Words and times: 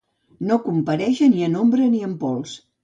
No 0.51 0.57
comparèixer 0.63 1.31
ni 1.37 1.47
en 1.51 1.61
ombra 1.63 1.95
ni 1.95 2.05
en 2.11 2.19
pols. 2.25 2.61